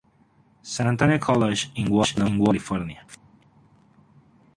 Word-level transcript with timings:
San 0.63 0.87
Antonio 0.87 1.19
College 1.19 1.71
en 1.75 1.87
Walnut, 1.91 2.43
California. 2.47 3.05